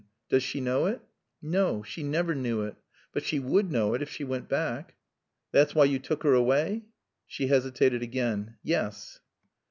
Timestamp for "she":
0.41-0.61, 1.83-2.01, 3.21-3.37, 4.09-4.23, 7.27-7.49